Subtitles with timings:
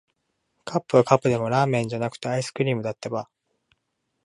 [0.65, 3.29] カップはカップでも、ラーメンじゃなくて、アイスクリームだってば。